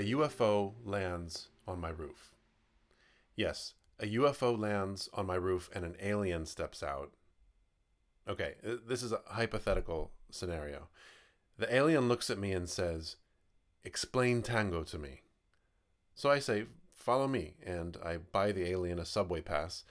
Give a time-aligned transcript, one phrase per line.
[0.00, 2.34] A UFO lands on my roof.
[3.36, 7.12] Yes, a UFO lands on my roof and an alien steps out.
[8.26, 10.88] Okay, uh, this is a hypothetical scenario.
[11.58, 13.16] The alien looks at me and says,
[13.84, 15.20] Explain tango to me.
[16.14, 16.64] So I say,
[16.94, 19.84] Follow me, and I buy the alien a subway pass,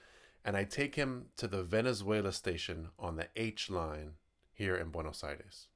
[0.44, 4.14] and I take him to the Venezuela station on the H line
[4.52, 5.68] here in Buenos Aires.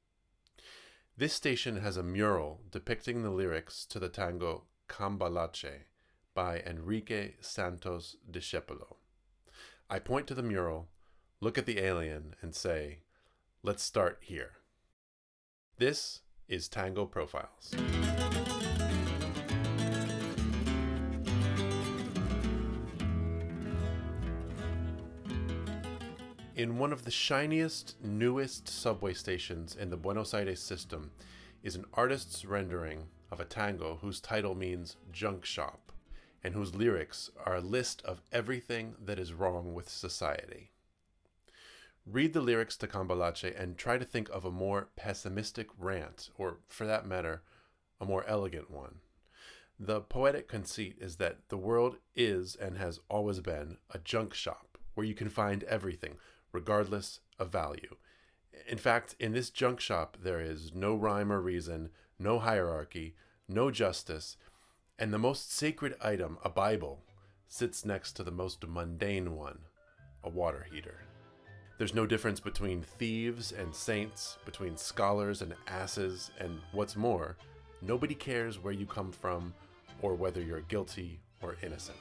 [1.17, 5.85] This station has a mural depicting the lyrics to the tango Cambalache
[6.35, 8.97] by Enrique Santos Discepolo.
[9.89, 10.89] I point to the mural,
[11.41, 13.03] look at the alien, and say,
[13.63, 14.55] Let's start here.
[15.79, 17.73] This is Tango Profiles.
[26.65, 31.11] In one of the shiniest, newest subway stations in the Buenos Aires system
[31.63, 35.93] is an artist's rendering of a tango whose title means junk shop
[36.43, 40.71] and whose lyrics are a list of everything that is wrong with society.
[42.07, 46.61] Read the lyrics to Cambalache and try to think of a more pessimistic rant, or
[46.67, 47.43] for that matter,
[48.01, 49.01] a more elegant one.
[49.79, 54.79] The poetic conceit is that the world is and has always been a junk shop
[54.95, 56.17] where you can find everything
[56.55, 57.97] regardless of value.
[58.69, 63.17] In fact, in this junk shop, there is no rhyme or reason, no hierarchy,
[63.49, 64.37] no justice,
[64.99, 67.03] and the most sacred item, a Bible,
[67.49, 69.59] sits next to the most mundane one,
[70.23, 71.01] a water heater.
[71.77, 77.37] There's no difference between thieves and saints, between scholars and asses, and what's more,
[77.83, 79.53] nobody cares where you come from
[80.01, 81.99] or whether you're guilty or innocent.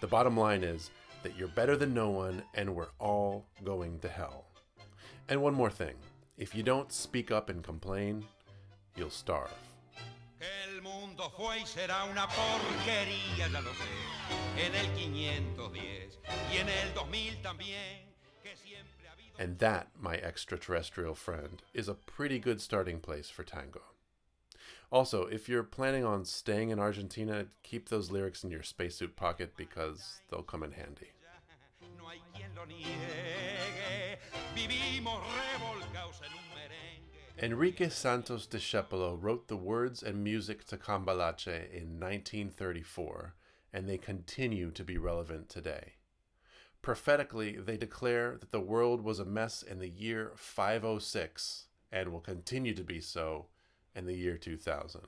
[0.00, 0.90] The bottom line is,
[1.24, 4.44] that you're better than no one and we're all going to hell.
[5.28, 5.96] And one more thing
[6.38, 8.24] if you don't speak up and complain,
[8.96, 9.50] you'll starve.
[10.40, 16.18] el mundo fue y será una porquería, ya lo sé, en el 510
[16.52, 18.04] y en el 2000 también.
[19.38, 23.93] And that, my extraterrestrial friend, is a pretty good starting place for tango.
[24.92, 29.54] Also, if you're planning on staying in Argentina, keep those lyrics in your spacesuit pocket
[29.56, 31.10] because they'll come in handy.
[37.42, 43.34] Enrique Santos de Discepolo wrote the words and music to Cambalache in 1934,
[43.72, 45.94] and they continue to be relevant today.
[46.80, 52.20] Prophetically, they declare that the world was a mess in the year 506 and will
[52.20, 53.46] continue to be so
[53.94, 55.00] in the year 2000.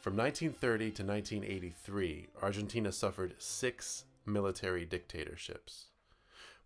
[0.00, 5.86] From 1930 to 1983, Argentina suffered six military dictatorships.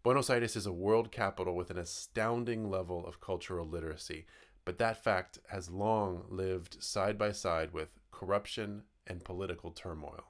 [0.03, 4.27] Buenos Aires is a world capital with an astounding level of cultural literacy,
[4.65, 10.25] but that fact has long lived side by side with corruption and political turmoil.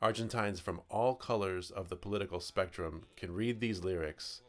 [0.00, 4.42] Argentines from all colors of the political spectrum can read these lyrics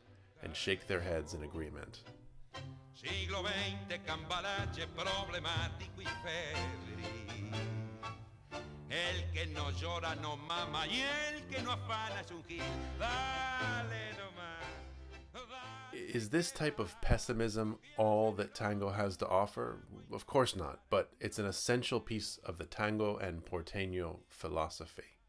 [0.44, 2.02] and shake their heads in agreement.
[3.00, 7.54] Siglo XX, cambalache problemático y febril.
[8.90, 12.64] El que no llora no mama y el que no afana es un gil.
[12.98, 14.66] Dale nomás.
[15.94, 19.78] Is this type of pessimism all that tango has to offer?
[20.12, 25.20] Of course not, but it's an essential piece of the tango and porteño philosophy.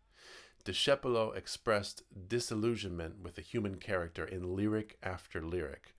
[0.65, 5.95] Discepolo expressed disillusionment with the human character in lyric after lyric,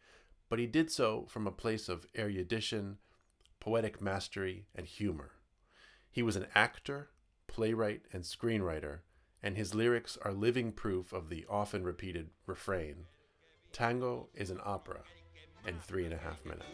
[0.50, 2.98] but he did so from a place of erudition,
[3.60, 5.32] poetic mastery, and humor.
[6.12, 7.10] He was an actor,
[7.48, 9.00] playwright, and screenwriter,
[9.42, 13.06] and his lyrics are living proof of the often repeated refrain
[13.72, 15.02] Tango is an opera
[15.68, 16.66] in three and a half minutes.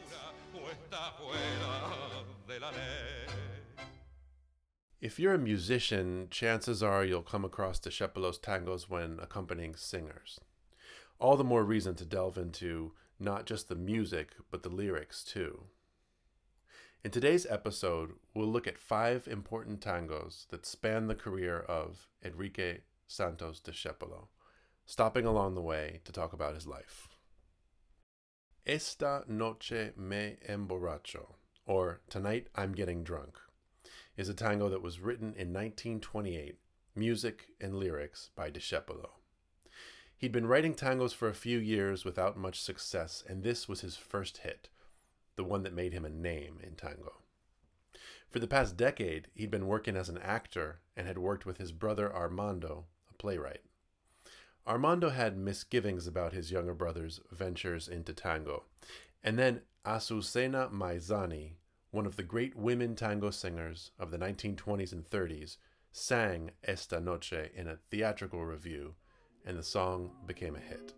[5.02, 10.40] If you're a musician, chances are you'll come across Discepolo's tangos when accompanying singers.
[11.20, 15.66] All the more reason to delve into not just the music, but the lyrics too.
[17.04, 22.80] In today's episode, we'll look at five important tangos that span the career of Enrique
[23.08, 24.30] Santos de Discepolo,
[24.86, 27.08] stopping along the way to talk about his life.
[28.66, 31.36] Esta noche me emborracho,
[31.68, 33.38] or Tonight I'm Getting Drunk,
[34.18, 36.58] is a tango that was written in 1928,
[36.96, 39.10] music and lyrics by de Discepolo.
[40.18, 43.98] He'd been writing tangos for a few years without much success, and this was his
[43.98, 44.70] first hit,
[45.36, 47.22] the one that made him a name in tango.
[48.30, 51.72] For the past decade, he'd been working as an actor and had worked with his
[51.72, 53.62] brother Armando, a playwright.
[54.66, 58.64] Armando had misgivings about his younger brother's ventures into tango,
[59.24, 61.54] and then Azucena Maizani,
[61.92, 65.58] one of the great women tango singers of the 1920s and 30s,
[65.92, 68.96] sang Esta Noche in a theatrical revue,
[69.46, 70.94] and the song became a hit.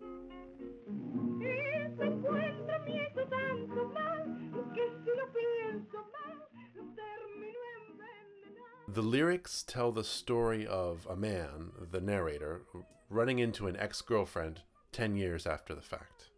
[8.90, 12.62] The lyrics tell the story of a man, the narrator,
[13.10, 14.62] running into an ex girlfriend
[14.92, 16.30] 10 years after the fact.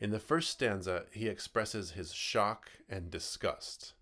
[0.00, 3.94] In the first stanza, he expresses his shock and disgust.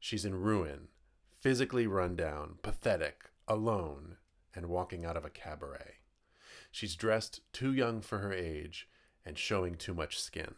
[0.00, 0.88] She's in ruin,
[1.30, 4.16] physically run down, pathetic, alone,
[4.54, 5.97] and walking out of a cabaret.
[6.78, 8.88] She's dressed too young for her age
[9.26, 10.54] and showing too much skin.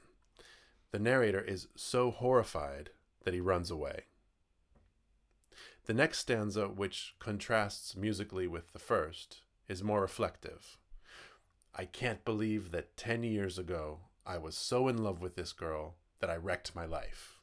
[0.90, 2.90] The narrator is so horrified
[3.24, 4.02] that he runs away.
[5.86, 10.76] The next stanza, which contrasts musically with the first, is more reflective.
[11.74, 15.94] I can't believe that 10 years ago I was so in love with this girl
[16.18, 17.40] that I wrecked my life,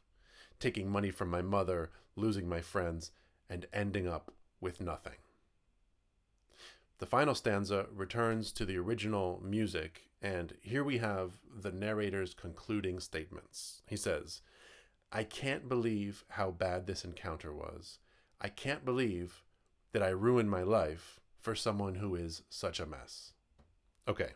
[0.60, 3.10] taking money from my mother, losing my friends,
[3.50, 4.32] and ending up
[4.62, 5.18] with nothing.
[7.00, 13.00] The final stanza returns to the original music, and here we have the narrator's concluding
[13.00, 13.84] statements.
[13.88, 14.42] He says,
[15.12, 18.00] I can't believe how bad this encounter was.
[18.42, 19.44] I can't believe
[19.92, 23.34] that I ruined my life for someone who is such a mess.
[24.08, 24.32] Okay,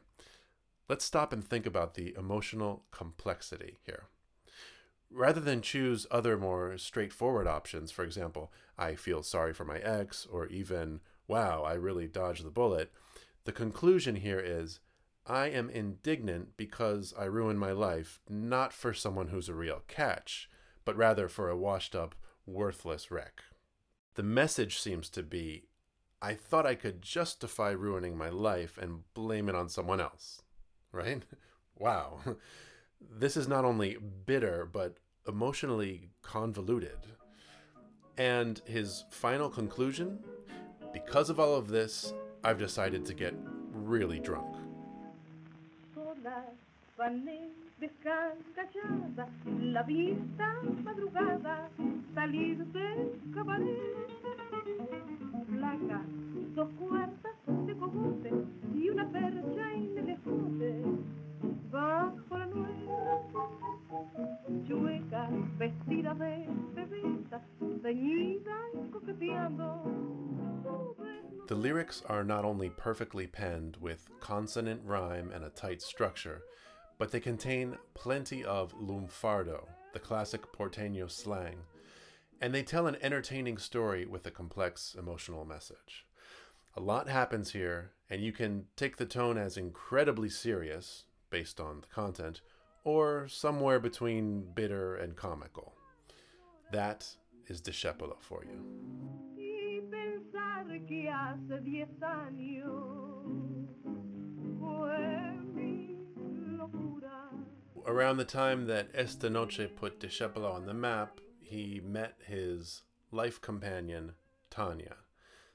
[0.87, 4.03] let's stop and think about the emotional complexity here.
[5.09, 10.25] Rather than choose other more straightforward options, for example, I feel sorry for my ex,
[10.31, 12.91] or even, wow, I really dodged the bullet,
[13.45, 14.79] the conclusion here is
[15.25, 20.49] I am indignant because I ruined my life, not for someone who's a real catch,
[20.85, 22.15] but rather for a washed up,
[22.45, 23.41] worthless wreck.
[24.15, 25.65] The message seems to be
[26.21, 30.41] I thought I could justify ruining my life and blame it on someone else.
[30.91, 31.23] Right?
[31.79, 32.19] Wow.
[33.09, 33.97] This is not only
[34.27, 34.97] bitter, but
[35.27, 36.99] emotionally convoluted.
[38.15, 40.19] And his final conclusion
[40.93, 43.33] because of all of this, I've decided to get
[43.73, 44.55] really drunk.
[71.51, 76.43] The lyrics are not only perfectly penned with consonant rhyme and a tight structure,
[76.97, 81.57] but they contain plenty of lunfardo, the classic porteño slang,
[82.39, 86.05] and they tell an entertaining story with a complex emotional message.
[86.77, 91.81] A lot happens here, and you can take the tone as incredibly serious, based on
[91.81, 92.39] the content,
[92.85, 95.73] or somewhere between bitter and comical.
[96.71, 97.05] That
[97.49, 99.50] is Discepolo for you.
[107.87, 113.41] Around the time that Esta Noche put Discepolo on the map, he met his life
[113.41, 114.13] companion,
[114.51, 114.97] Tania.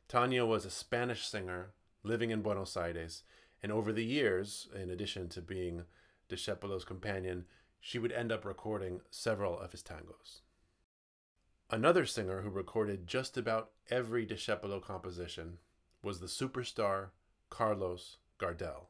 [0.09, 1.71] Tania was a Spanish singer
[2.03, 3.23] living in Buenos Aires,
[3.63, 5.85] and over the years, in addition to being
[6.29, 7.45] Discepolo's companion,
[7.81, 10.41] she would end up recording several of his tangos.
[11.69, 15.59] Another singer who recorded just about every Discepolo composition
[16.01, 17.09] was the superstar
[17.51, 18.87] Carlos Gardel.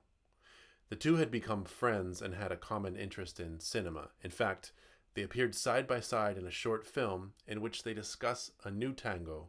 [0.91, 4.11] The two had become friends and had a common interest in cinema.
[4.23, 4.73] In fact,
[5.15, 8.93] they appeared side by side in a short film in which they discuss a new
[8.93, 9.49] tango,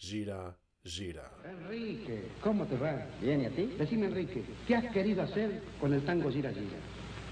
[0.00, 0.54] Yira
[0.86, 1.28] Yira.
[1.44, 3.02] Enrique, ¿cómo te va?
[3.20, 3.66] Bien, ¿y a ti?
[3.78, 6.78] Decime, Enrique, ¿qué has querido hacer con el tango Yira Yira?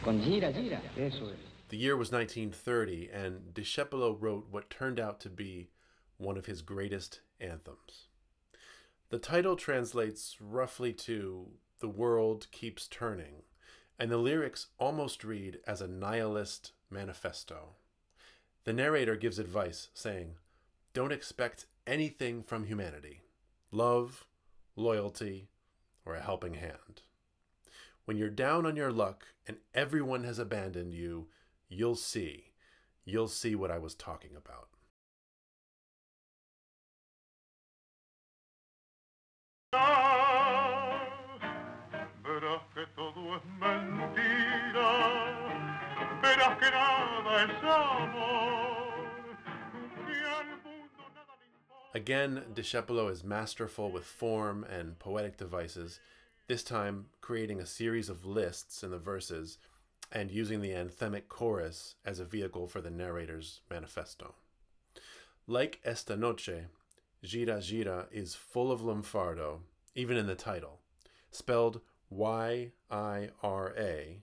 [0.04, 0.82] Con Yira Yira?
[0.98, 1.49] Eso es.
[1.70, 5.70] The year was 1930, and Discepolo wrote what turned out to be
[6.16, 8.08] one of his greatest anthems.
[9.10, 11.46] The title translates roughly to
[11.78, 13.44] the world keeps turning,
[14.00, 17.76] and the lyrics almost read as a nihilist manifesto.
[18.64, 20.34] The narrator gives advice saying,
[20.92, 23.22] Don't expect anything from humanity
[23.70, 24.26] love,
[24.74, 25.50] loyalty,
[26.04, 27.02] or a helping hand.
[28.06, 31.28] When you're down on your luck and everyone has abandoned you,
[31.70, 32.52] you'll see.
[33.04, 34.68] You'll see what I was talking about.
[51.92, 56.00] Again, Discepolo is masterful with form and poetic devices,
[56.46, 59.58] this time creating a series of lists in the verses
[60.12, 64.34] and using the anthemic chorus as a vehicle for the narrator's manifesto.
[65.46, 66.66] Like Esta Noche,
[67.24, 69.60] Yira Yira is full of lunfardo,
[69.94, 70.80] even in the title.
[71.30, 74.22] Spelled Y I R A,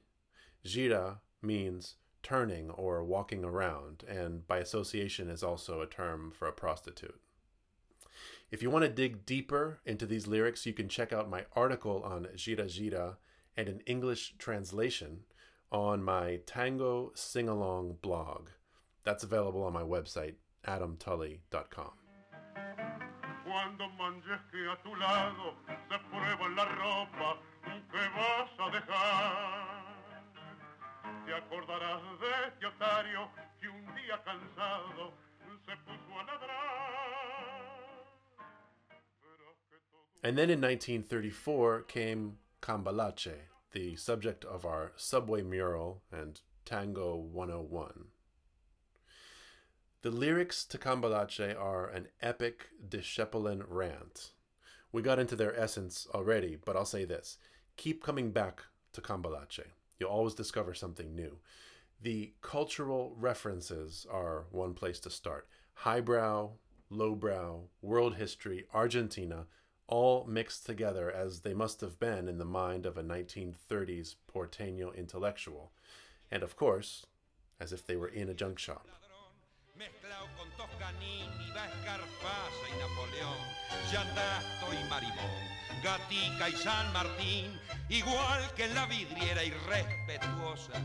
[0.66, 6.52] Yira means turning or walking around, and by association is also a term for a
[6.52, 7.20] prostitute.
[8.52, 12.02] If you want to dig deeper into these lyrics, you can check out my article
[12.04, 13.16] on Yira Yira
[13.56, 15.22] and an English translation
[15.72, 18.50] on my Tango Sing Along blog.
[19.04, 21.92] That's available on my website, adamtully.com.
[23.46, 25.54] Cuando manches a tu lado
[25.90, 29.88] se prueba la ropa que vas a dejar,
[31.26, 35.14] te acordarás de este otario que un día cansado
[35.66, 36.98] se puso a ladrar.
[40.24, 48.06] And then in 1934 came Cambalache, the subject of our subway mural and Tango 101.
[50.02, 54.32] The lyrics to Cambalache are an epic Disciplin rant.
[54.92, 57.38] We got into their essence already, but I'll say this
[57.76, 59.68] keep coming back to Cambalache.
[60.00, 61.38] You'll always discover something new.
[62.02, 66.52] The cultural references are one place to start highbrow,
[66.90, 69.46] lowbrow, world history, Argentina,
[69.88, 74.96] all mixed together as they must have been in the mind of a 1930s porteño
[74.96, 75.72] intellectual.
[76.30, 77.06] And of course,
[77.60, 78.86] as if they were in a junk shop.
[79.78, 83.38] Mezclado con Toscanini, Escarpasa y Napoleón,
[84.74, 90.82] y Marimón, Gatica y San Martín, igual que en la vidriera irrespetuosa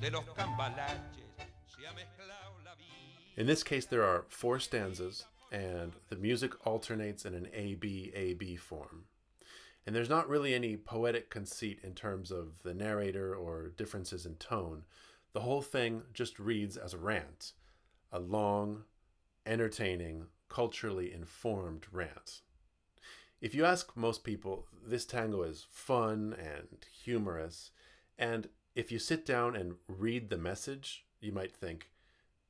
[0.00, 1.26] de los cambalaches,
[1.66, 3.36] se ha mezclado la vida.
[3.36, 8.12] In this case, there are four stanzas and the music alternates in an A B
[8.14, 9.04] A B form.
[9.86, 14.34] And there's not really any poetic conceit in terms of the narrator or differences in
[14.36, 14.84] tone.
[15.32, 17.52] The whole thing just reads as a rant,
[18.12, 18.84] a long,
[19.46, 22.42] entertaining, culturally informed rant.
[23.40, 27.70] If you ask most people, this tango is fun and humorous,
[28.18, 31.90] and if you sit down and read the message, you might think,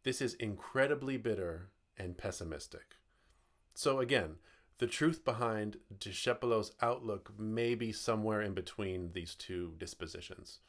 [0.02, 1.68] this is incredibly bitter
[2.00, 2.96] and pessimistic.
[3.74, 4.36] So again,
[4.78, 10.60] the truth behind Discepolo's outlook may be somewhere in between these two dispositions,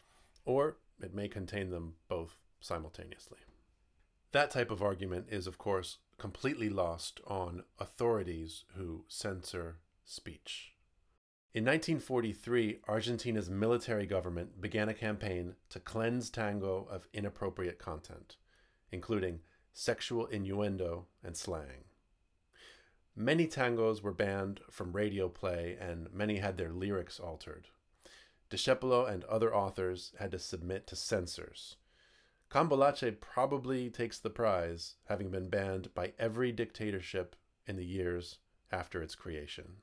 [0.46, 3.40] or it may contain them both simultaneously.
[4.34, 10.74] That type of argument is, of course, completely lost on authorities who censor speech.
[11.54, 18.38] In 1943, Argentina's military government began a campaign to cleanse tango of inappropriate content,
[18.92, 19.40] including
[19.74, 21.86] sexual innuendo, and slang.
[23.16, 27.68] Many tangos were banned from radio play, and many had their lyrics altered.
[28.50, 31.78] Discepolo and other authors had to submit to censors.
[32.50, 37.36] Cambalache probably takes the prize, having been banned by every dictatorship
[37.66, 38.40] in the years
[38.72, 39.78] after its creation.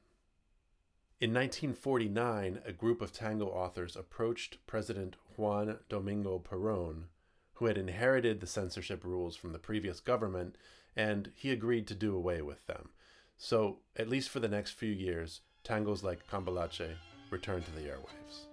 [1.21, 7.05] In 1949, a group of tango authors approached President Juan Domingo Perón
[7.59, 10.55] who had inherited the censorship rules from the previous government,
[10.95, 12.91] and he agreed to do away with them.
[13.37, 16.95] So, at least for the next few years, tangos like Cambalache
[17.31, 18.47] returned to the airwaves.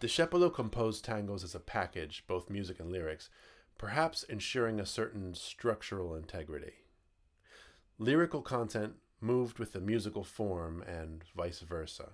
[0.00, 3.30] The Discepolo composed tangos as a package, both music and lyrics,
[3.78, 6.72] perhaps ensuring a certain structural integrity.
[7.98, 12.10] Lyrical content moved with the musical form and vice versa.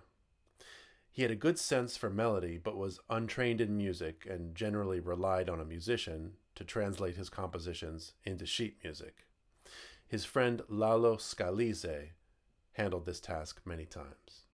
[1.13, 5.49] He had a good sense for melody, but was untrained in music and generally relied
[5.49, 9.27] on a musician to translate his compositions into sheet music.
[10.07, 12.11] His friend Lalo Scalise
[12.73, 14.47] handled this task many times.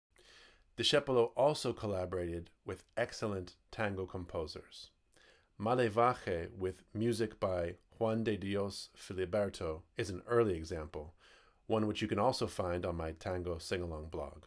[0.76, 4.90] Discepolo also collaborated with excellent tango composers.
[5.58, 11.14] Malevaje, with music by Juan de Dios Filiberto, is an early example,
[11.66, 14.44] one which you can also find on my Tango Sing Along blog.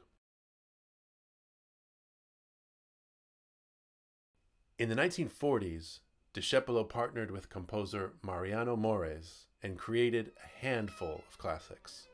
[4.77, 5.99] In the 1940s,
[6.33, 12.07] Discepolo partnered with composer Mariano Mores and created a handful of classics.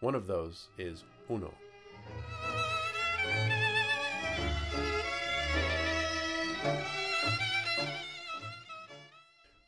[0.00, 1.54] One of those is Uno.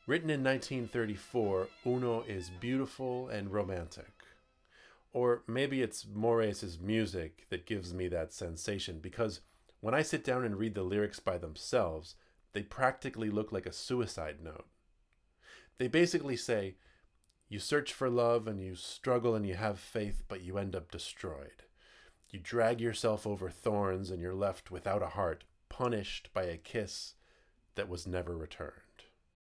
[0.09, 4.22] Written in 1934, Uno is beautiful and romantic.
[5.13, 9.41] Or maybe it's Mores' music that gives me that sensation because
[9.81, 12.15] when I sit down and read the lyrics by themselves,
[12.53, 14.67] they practically look like a suicide note.
[15.79, 16.77] They basically say,
[17.49, 20.91] You search for love and you struggle and you have faith, but you end up
[20.91, 21.65] destroyed.
[22.31, 27.15] You drag yourself over thorns and you're left without a heart, punished by a kiss
[27.75, 28.73] that was never returned.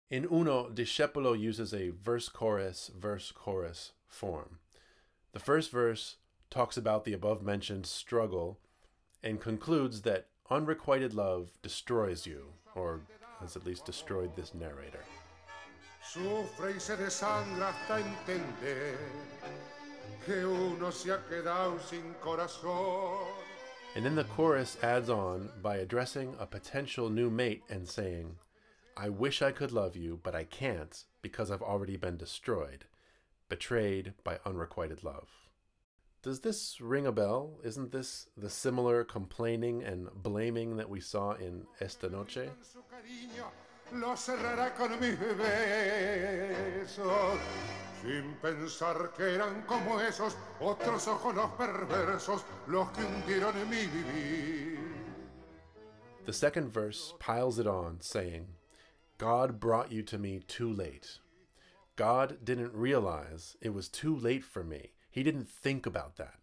[0.10, 4.60] In Uno, Discepolo uses a verse chorus, verse chorus form.
[5.34, 6.18] The first verse
[6.50, 8.60] talks about the above mentioned struggle
[9.24, 13.02] and concludes that unrequited love destroys you, or
[13.40, 15.04] has at least destroyed this narrator.
[16.04, 18.98] Sufre y se desangra hasta entender
[20.26, 23.26] que uno se ha quedado sin corazón.
[23.96, 28.36] And then the chorus adds on by addressing a potential new mate and saying,
[28.98, 32.86] I wish I could love you, but I can't because I've already been destroyed,
[33.52, 35.28] betrayed by unrequited love.
[36.24, 37.60] Does this ring a bell?
[37.66, 42.50] Isn't this the similar complaining and blaming that we saw in Esta Noche?
[43.92, 45.18] Lo cerrará con mis
[46.38, 46.98] besos,
[48.02, 54.80] sin pensar que eran como esos otros ojos los perversos los que hundieron mi vivir.
[56.26, 58.48] The second verse piles it on, saying,
[59.18, 61.20] God brought you to me too late.
[61.96, 64.92] God didn't realize it was too late for me.
[65.10, 66.40] He didn't think about that.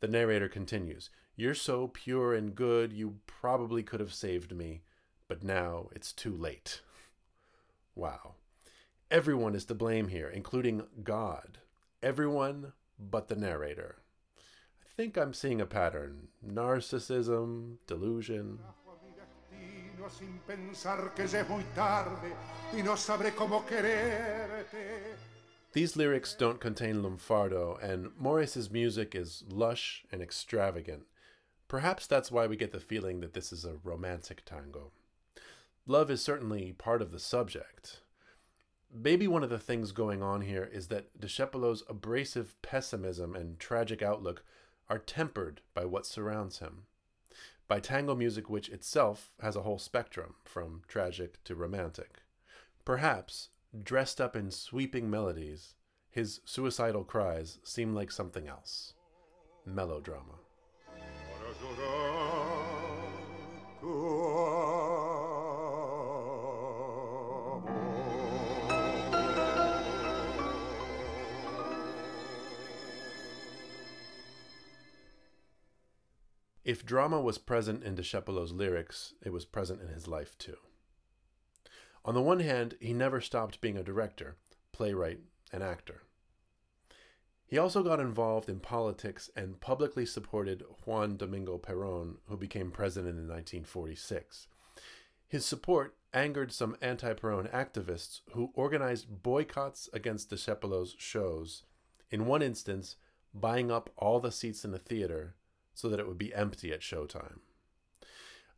[0.00, 4.82] The narrator continues You're so pure and good, you probably could have saved me,
[5.28, 6.80] but now it's too late.
[7.96, 8.34] Wow.
[9.08, 11.58] Everyone is to blame here, including God.
[12.02, 13.98] Everyone but the narrator.
[14.36, 18.58] I think I'm seeing a pattern narcissism, delusion,
[20.10, 22.32] sin pensar que es muy tarde
[22.72, 25.16] y no sabré cómo quererte.
[25.72, 31.04] These lyrics don't contain lunfardo, and Mores's music is lush and extravagant.
[31.68, 34.92] Perhaps that's why we get the feeling that this is a romantic tango.
[35.86, 38.00] Love is certainly part of the subject.
[38.92, 44.02] Maybe one of the things going on here is that Discepolo's abrasive pessimism and tragic
[44.02, 44.44] outlook
[44.88, 46.84] are tempered by what surrounds him
[47.66, 52.22] by tango music, which itself has a whole spectrum from tragic to romantic.
[52.84, 53.48] Perhaps,
[53.82, 55.74] dressed up in sweeping melodies,
[56.10, 58.94] his suicidal cries seem like something else
[59.66, 60.34] melodrama.
[76.64, 80.56] If drama was present in Discepolo's lyrics, it was present in his life too.
[82.06, 84.36] On the one hand, he never stopped being a director,
[84.72, 85.20] playwright,
[85.52, 86.02] and actor.
[87.46, 93.18] He also got involved in politics and publicly supported Juan Domingo Perón, who became president
[93.18, 94.48] in 1946.
[95.28, 101.64] His support angered some anti Perón activists who organized boycotts against Discepolo's shows,
[102.10, 102.96] in one instance,
[103.34, 105.34] buying up all the seats in the theater
[105.74, 107.40] so that it would be empty at showtime.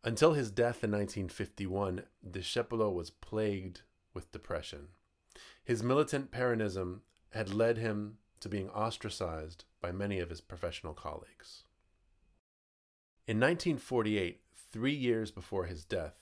[0.05, 3.81] Until his death in 1951, Discepolo was plagued
[4.14, 4.88] with depression.
[5.64, 7.00] His militant Peronism
[7.31, 11.64] had led him to being ostracized by many of his professional colleagues.
[13.26, 16.14] In 1948, three years before his death,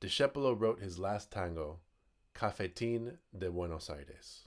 [0.00, 1.80] Discepolo wrote his last tango,
[2.34, 4.46] Cafetin de Buenos Aires.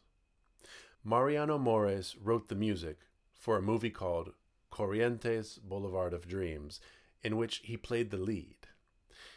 [1.03, 2.99] Mariano Mores wrote the music
[3.33, 4.33] for a movie called
[4.77, 6.79] Corrientes Boulevard of Dreams,
[7.23, 8.67] in which he played the lead.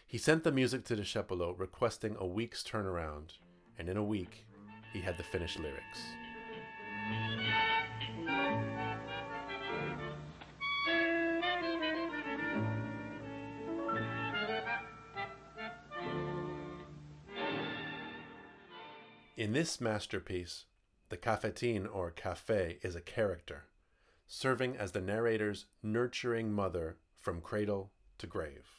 [0.07, 3.39] He sent the music to Discepolo requesting a week's turnaround,
[3.79, 4.45] and in a week,
[4.93, 5.99] he had the finished lyrics.
[19.39, 20.67] In this masterpiece,
[21.09, 23.70] the cafetin or cafe is a character
[24.33, 28.79] serving as the narrator's nurturing mother from cradle to grave.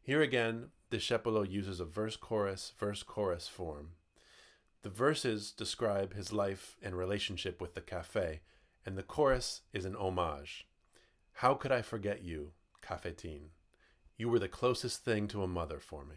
[0.00, 3.90] Here again, Discepolo uses a verse chorus, verse chorus form.
[4.80, 8.40] The verses describe his life and relationship with the cafe,
[8.86, 10.66] and the chorus is an homage.
[11.34, 13.50] How could I forget you, cafetin?
[14.16, 16.16] You were the closest thing to a mother for me.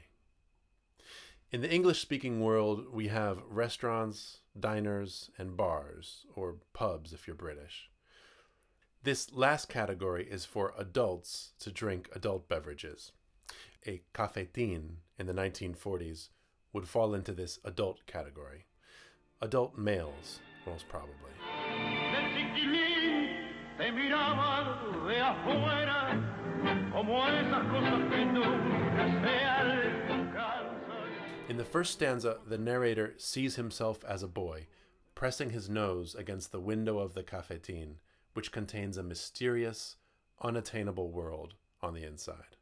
[1.51, 7.35] In the English speaking world, we have restaurants, diners, and bars, or pubs if you're
[7.35, 7.88] British.
[9.01, 13.13] This last category is for adults to drink adult beverages.
[13.87, 16.27] A cafetin in the 1940s
[16.73, 18.65] would fall into this adult category.
[19.41, 21.31] Adult males, most probably.
[31.47, 34.67] In the first stanza, the narrator sees himself as a boy,
[35.15, 37.95] pressing his nose against the window of the cafetin
[38.39, 39.97] which contains a mysterious,
[40.41, 42.55] unattainable world on the inside.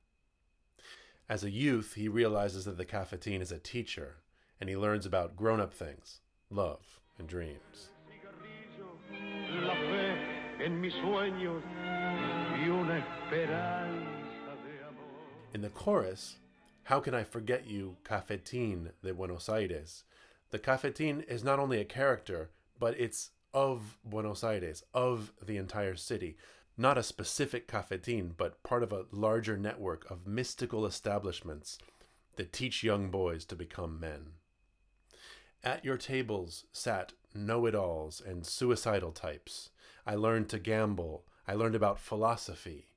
[1.29, 4.15] As a youth, he realizes that the cafetin is a teacher,
[4.59, 7.91] and he learns about grown up things, love, and dreams.
[9.61, 11.61] la fe en mis sueños
[12.53, 15.53] y una esperanza de amor.
[15.53, 16.37] In the chorus,
[16.85, 20.05] How Can I Forget You, Cafetin de Buenos Aires?
[20.49, 25.95] The cafetin is not only a character, but it's of Buenos Aires, of the entire
[25.95, 26.37] city.
[26.77, 31.79] Not a specific cafetin, but part of a larger network of mystical establishments
[32.35, 34.33] that teach young boys to become men.
[35.63, 39.71] At your tables sat know it alls and suicidal types.
[40.05, 41.25] I learned to gamble.
[41.47, 42.89] I learned about philosophy.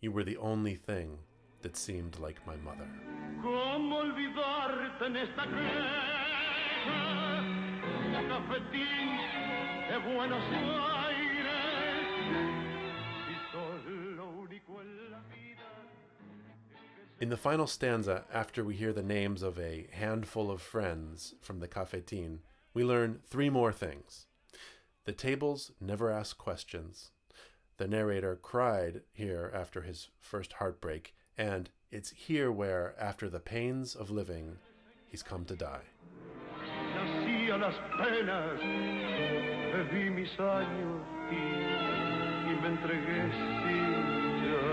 [0.00, 1.18] You were the only thing
[1.62, 2.88] that seemed like my mother.
[9.88, 9.94] ¿Cómo olvidarte en esta queja?
[9.94, 10.42] Cafetín de Buenos
[11.06, 11.56] Aires.
[13.28, 13.84] Y sos
[14.16, 15.62] lo único en la vida.
[17.20, 21.60] In the final stanza, after we hear the names of a handful of friends from
[21.60, 22.40] the cafetin,
[22.74, 24.26] we learn three more things.
[25.04, 27.12] The tables never ask questions.
[27.78, 33.94] The narrator cried here after his first heartbreak, and it's here where, after the pains
[33.94, 34.58] of living,
[35.06, 35.84] he's come to die.
[39.76, 43.30] Viví mis años y, y me entregué
[43.62, 43.92] sin
[44.42, 44.64] ya.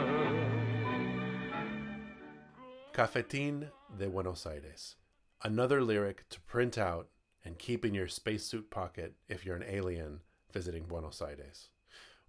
[2.94, 4.96] Cafetin de Buenos Aires.
[5.42, 7.10] Another lyric to print out
[7.44, 10.22] and keep in your spacesuit pocket if you're an alien
[10.54, 11.70] visiting Buenos Aires,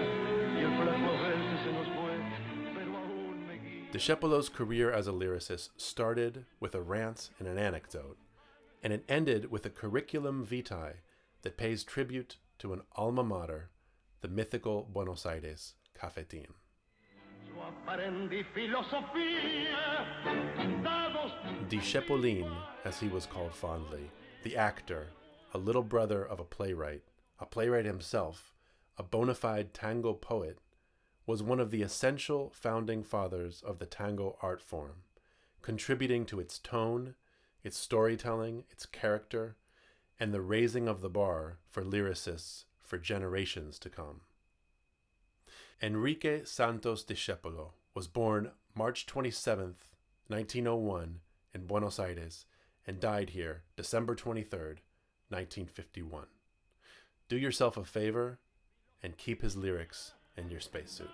[0.53, 2.15] y el flaco que se nos fue,
[2.73, 3.91] pero aún me guía.
[3.91, 8.17] Discepolo's career as a lyricist started with a rant and an anecdote,
[8.83, 11.01] and it ended with a curriculum vitae
[11.43, 13.69] that pays tribute to an alma mater,
[14.21, 16.47] the mythical Buenos Aires Cafetin.
[17.47, 20.05] Yo aprendí filosofía,
[20.83, 21.31] dados
[21.69, 22.51] Discepolin,
[22.85, 24.11] as he was called fondly,
[24.43, 25.07] the actor,
[25.53, 27.03] a little brother of a playwright,
[27.39, 28.53] a playwright himself,
[28.97, 30.59] a bona fide tango poet,
[31.25, 35.03] was one of the essential founding fathers of the tango art form,
[35.61, 37.15] contributing to its tone,
[37.63, 39.57] its storytelling, its character,
[40.19, 44.21] and the raising of the bar for lyricists for generations to come.
[45.81, 49.91] Enrique Santos Discepolo was born March 27th,
[50.27, 51.19] 1901,
[51.53, 52.45] in Buenos Aires
[52.89, 54.79] and died here December 23rd,
[55.29, 56.25] 1951.
[57.27, 58.39] Do yourself a favor
[59.03, 61.11] and keep his lyrics in your spacesuit.